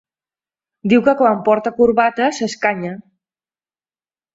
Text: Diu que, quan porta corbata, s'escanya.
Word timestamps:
Diu 0.93 1.03
que, 1.09 1.15
quan 1.21 1.45
porta 1.51 1.75
corbata, 1.83 2.33
s'escanya. 2.41 2.99